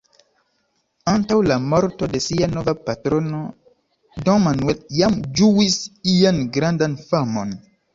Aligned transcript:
Antaŭ 1.11 1.37
la 1.51 1.57
morto 1.73 2.09
de 2.15 2.23
sia 2.29 2.49
nova 2.55 2.75
patrono, 2.89 3.45
Don 4.27 4.45
Manuel 4.49 4.83
jam 5.05 5.23
ĝuis 5.41 5.81
ian 6.19 6.47
grandan 6.59 7.03
famon. 7.09 7.59